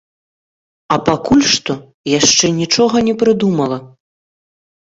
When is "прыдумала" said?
3.25-3.77